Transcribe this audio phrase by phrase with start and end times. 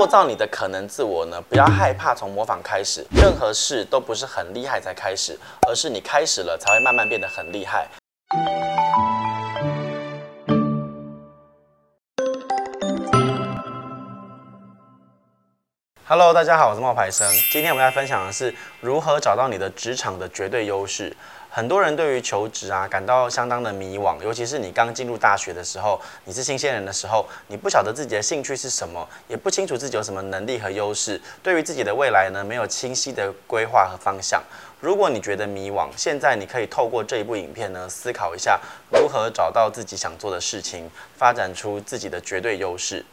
[0.00, 5.38] 塑造你的可能自我呢，不要害怕从模仿开始，任何事都不是很厉害才开始，
[5.68, 7.86] 而是你开始了才会慢慢变得很厉害。
[16.06, 17.30] Hello，大家好，我是冒牌生。
[17.52, 21.14] 今天我们要分享的是如何找到你的职场的绝对优势。
[21.52, 34.40] 很多人对于求职啊感到相当的迷惘，尤其是你刚进入大学的时候，你是新鲜人的时候，你不晓得自己的兴趣是什么，也不清楚自己有什么能力和优势，对于自己的未来呢没有清晰的规划和方向。
[34.78, 38.60] 如果你觉得迷惘，现在你可以透过这一部影片呢思考一下
[38.92, 43.04] 如何找到自己想做的事情，发展出自己的绝对优势。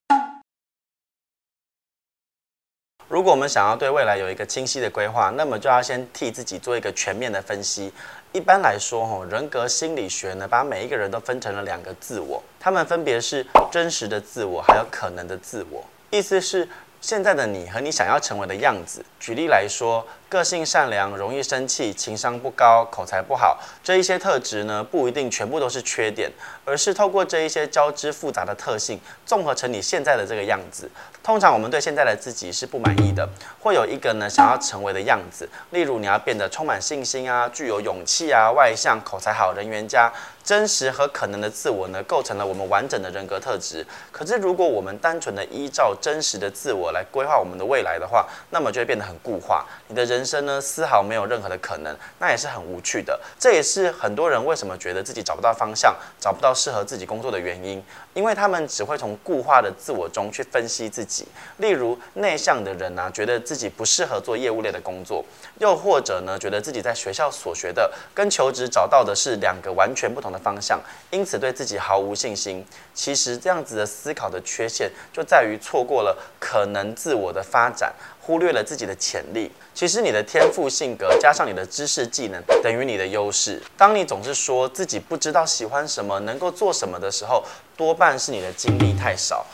[3.09, 7.89] 如果我们想要对未来有一个清晰的规划，那么就要先替自己做一个全面的分析。
[8.33, 15.83] 一般来说，哈人格心理学呢，把每一个人都分成了两个自我，他们分别是真实的自我，还有可能的自我。
[16.11, 16.67] 意思是
[17.07, 19.01] 现在的你和你想要成为的样子。
[19.17, 26.29] 举例来说，个性善良、容易生气、情商不高、口才不好，这一些特质呢，不一定全部都是缺点，
[26.65, 30.91] 而是透过这一些交织复杂的特性，综合成你现在的这个样子。
[31.23, 33.29] 通常我们对现在的自己是不满意的，
[33.61, 40.11] 会有一个呢想要成为的样子，例如你要变得充满信心啊，具有勇气啊，外向、口才好、人缘佳，
[40.47, 43.85] 真实和可能的自我呢，构成了我们完整的人格特质。
[44.13, 53.19] 可是如果我们单纯的依照真实的自我来规划我们的未来的话，那么就会变得很固化，你的人生呢丝毫没有任何的可能，那也是很无趣的。
[53.37, 61.27] 这也是很多人为什么觉得自己找不到方向，找不到适合自己工作的原因，因为他们只会从固化的自我中去分析自己。
[61.57, 65.25] 例如内向的人啊，觉得自己不适合做业务类的工作，
[65.59, 70.79] 又或者呢，觉得自己在学校所学的跟求职找到的是两个完全不同的方向，
[71.11, 72.65] 因此对自己毫无信心。
[72.93, 79.51] 其实这样子的思考的缺陷，就在于错过了可能自我的发展，忽略了自己的潜力。
[79.73, 83.61] 其实你的天赋性格加上你的知识技能，等于你的优势。
[83.77, 87.43] 当你总是说自己不知道喜欢什么，能够做什么的时候，
[87.75, 89.45] 多半是你的经历太少。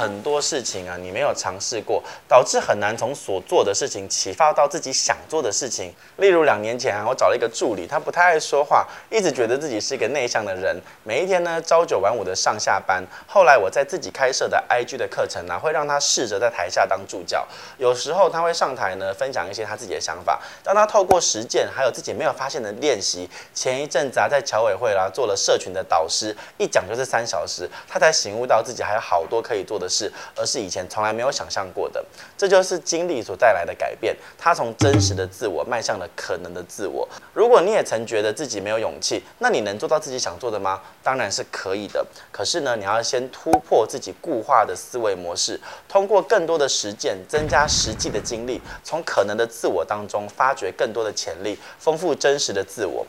[0.00, 5.94] 很多事情啊，你没有尝试过，导致很难从所做的事情启发到自己想做的事情。
[6.16, 10.74] 例如两年前啊，我找了一个助理，他不太爱说话，一直觉得自己是一个内向的人，
[11.04, 13.04] 每一天呢朝九晚五的上下班。
[13.26, 17.46] 后来我在自己开设的 IG 的课程呢，会让他试着在台下当助教，
[17.76, 20.40] 有时候他会上台呢分享一些他自己的想法。
[20.64, 32.04] 当他透过实践，还有自己没有发现的练习，前一阵子啊在侨委会啦做了社群的导师，一讲就是三小时，他才醒悟到自己还有好多可以做的事，而是以前从来没有想象过的。
[32.38, 34.16] 这就是经历所带来的改变。
[34.38, 37.06] 他从真实的自我迈向了可能的自我。
[37.34, 40.80] 如果你也曾觉得自己没有勇气，那你能做到自己想做的吗？
[41.02, 42.06] 当然是可以的。
[42.30, 53.04] 可是呢，你要先突破自己固化的思维模式，通过更多的实践，增加实际的经历，从可能的自我当中发掘更多的潜力，丰富真实的自我。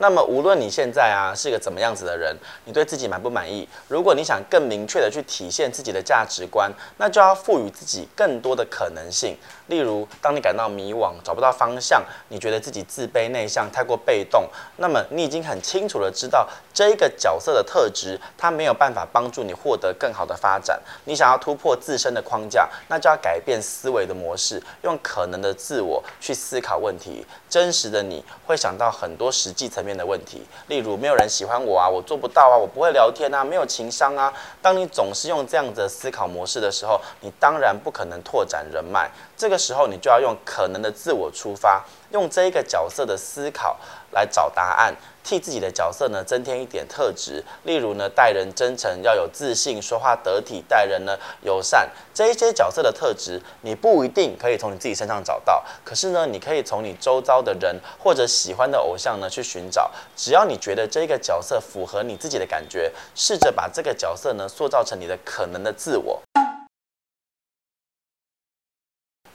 [0.00, 3.68] 那么，无论你现在啊是一个怎么样子的人，你对自己满不满意？
[3.88, 9.36] 如果你想更明确的去体现自己的价值观，那就要赋予自己更多的可能性。
[9.68, 20.80] 例如，当你感到迷惘、找不到方向，你觉得自己自卑内向、太过被动，那么你已经很清楚的知道这一个角色的特质，它没有办法帮助你获得更好的发展。
[21.04, 27.26] 你想要突破自身的框架，那就要改变思维的模式，用可能的自我去思考问题。
[27.48, 34.32] 真实的你会想到很多实际层面的问题，例如没有人喜欢我啊，我做不到啊，我不会聊天啊，没有情商啊。
[34.62, 39.10] 当你总是用这样子的思考模式的时候，你当然不可能拓展人脉。
[39.36, 43.76] 这个时候，你就要用可能的自我出发，用这一个角色的思考
[44.12, 47.44] 来找答案，替自己的角色呢增添一点特质。
[47.64, 51.90] 例如呢，待人真诚，要有自信，说话得体，待人呢友善。
[52.14, 59.90] 这一些角色的特质，你不一定可以从你自己身上找到，可是呢，你可以从你周遭的人或者喜欢的偶像呢去寻找。
[60.16, 66.20] 只要你觉得这个角色符合你自己的感觉，试着把这个角色呢塑造成你的可能的自我。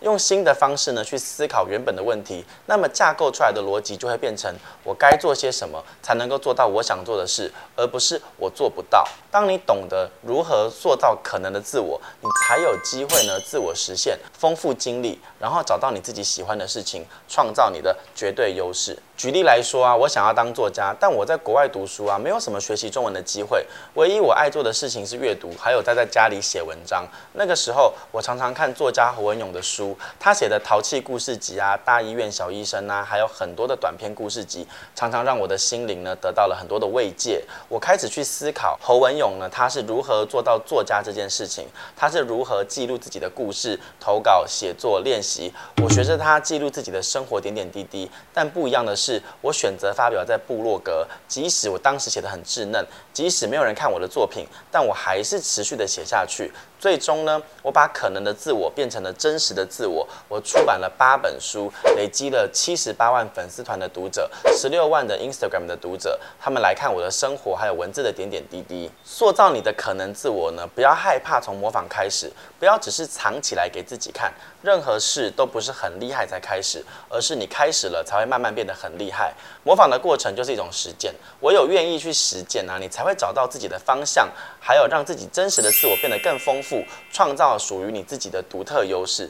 [0.03, 4.53] 用新的方式呢去思考原本的问题，那么架构出来的逻辑就会变成
[4.83, 9.07] 我该做些什么才能够做到我想做的事，而不是我做不到。
[9.31, 18.97] 当你懂得如何塑造可能的自我，你才有机会呢自我实现，丰富经历，然后找到你自己喜欢的事情，创造你的绝对优势。
[19.17, 23.65] 举例来说啊，我想要当作家，但我在国外读书啊，没有什么学习中文的机会。
[23.95, 27.05] 唯一我爱做的事情是阅读，还有待在家里写文章。
[27.33, 37.43] 那个时候，我常常看作家侯文咏的书，他写的淘气故事集啊、大医院小医生啊，还有很多的短篇故事集，常常让我的心灵呢得到了很多的慰藉。
[37.67, 41.67] 我开始去思考侯文咏呢，他是如何做到作家这件事情，
[41.97, 45.32] 他是如何记录自己的故事、投稿、写作、练习。
[45.81, 49.21] 我学着他记录自己的生活点点滴滴，但不一样的是。
[49.41, 56.51] 我选择发表在部落格，即使我当时写的很稚嫩，即使没有人看我的作品，但我还是持续的写下去。
[56.83, 60.05] 最终呢，我把可能的自我变成了真实的自我。
[60.27, 68.91] 我出版了八本书，累积了七十八万粉丝团的读者，十六万的 Instagram 的读者，他们来看我的生活，还有文字的点点滴滴。
[69.05, 74.33] 塑造你的可能自我呢，不要害怕从模仿开始，不要只是藏起来给自己看。
[74.61, 79.33] 任何事都不是很厉害才开始，而是你开始了才会慢慢变得很厉害。
[79.63, 84.29] 模仿的过程就是一种实践，唯有愿意去实践啊，你才会找到自己的方向，
[84.59, 86.72] 还有让自己真实的自我变得更丰富。
[87.11, 89.29] 创造属于你自己的独特优势。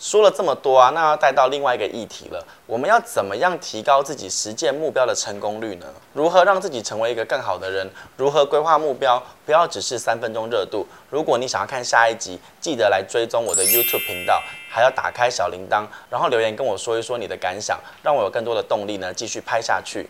[0.00, 2.42] 说了这么多啊，那要带到另外一个议题了。
[2.66, 5.86] 我们要怎么样提高自己实践目标的成功率呢？
[6.12, 7.90] 如何让自己成为一个更好的人？
[8.16, 9.20] 如何规划目标？
[9.44, 10.86] 不要只是三分钟热度。
[11.10, 14.40] 如果你想要看下一集，记得来追踪我的 YouTube 频道，
[14.70, 20.08] 还要打开小铃铛，然后留言跟我说一说你的感想，让我有更多的动力呢，继续拍下去。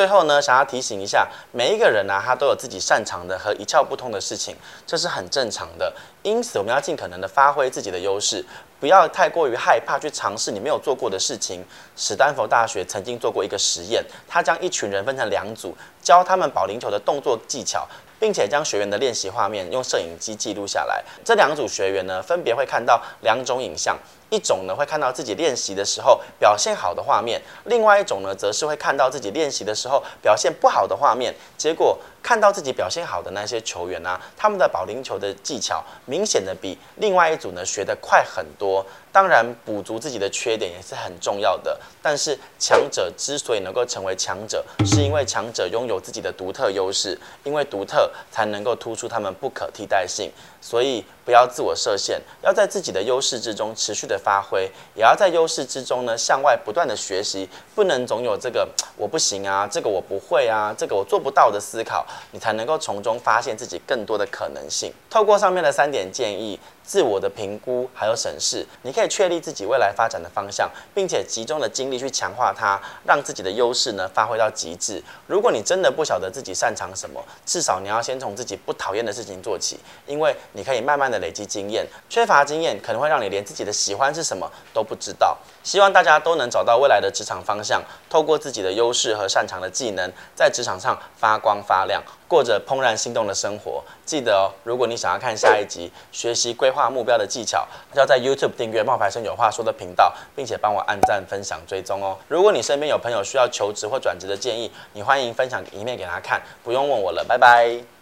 [0.00, 4.56] 最后呢，想要提醒一下每一个人啊，他都有自己擅长的和一窍不通的事情，
[4.86, 5.92] 这是很正常的。
[6.22, 8.42] 因此，我们要尽可能的发挥自己的优势，
[8.80, 11.62] 不要太过于害怕去尝试你没有做过的事情。
[11.94, 17.86] 史丹佛大学曾经做过一个实验，他将一群人分成两组，教他们保龄球的动作技巧，
[18.18, 21.04] 并且将学员的练习画面用摄影机记录下来。
[21.22, 23.98] 这两组学员呢，分别会看到两种影像。
[24.30, 31.34] 一种呢，会看到自己练习的时候表现好的画面，另外一种呢，则是会看到自己练习的时候表现不好的画面。
[31.58, 38.84] 结果看到自己表现好的那些球员啊，他们的保龄球的技巧明显的比另外一组呢学得快很多。
[39.12, 41.76] 当然，补足自己的缺点也是很重要的。
[42.00, 50.30] 但是，强者之所以能够成为强者，是因为强者拥有自己的独特优势，因为独特才能够突出他们不可替代性。
[50.60, 64.92] 所以，不要自我设限，要在自己的优势之中持续的发挥，也要在优势之中呢向外不断的学习，不能总有这个我不行啊，这个我不会啊，这个我做不到的思考，你才能够从中发现自己更多的可能性。
[65.08, 66.60] 透过上面的三点建议。
[66.82, 75.00] 自我的评估还有审视，你可以确立自己未来发展的方向，并且集中的精力去强化它，让自己的优势呢发挥到极致。
[75.28, 81.86] 如果你真的不晓得自己擅长什么，至少你要先从自己不讨厌的事情做起，因为你可以慢慢的累积经验。
[82.08, 85.36] 缺乏经验可能会让你连自己的喜欢是什么都不知道。
[85.62, 92.02] 希望大家都能找到未来的职场方向，透过自己的优势和擅长的技能，在职场上发光发亮。
[92.26, 93.82] 过着怦然心动的生活。
[94.06, 102.16] 记得哦，如果你想要看下一集学习规划目标的技巧，要在 YouTube 订阅冒牌生有话说的频道，并且帮我按赞、分享、追踪哦。
[102.28, 107.99] 如果你身边有朋友需要求职或转职的建议，你欢迎分享一面给他看，不用问我了，拜拜。